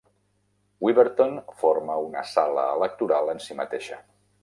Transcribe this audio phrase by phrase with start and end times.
[0.85, 4.05] Wyberton forma una sala electoral en si mateixa.